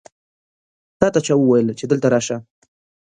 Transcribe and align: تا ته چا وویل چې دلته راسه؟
تا 0.99 1.07
ته 1.13 1.19
چا 1.25 1.33
وویل 1.37 1.67
چې 1.79 1.85
دلته 1.91 2.07
راسه؟ 2.13 2.35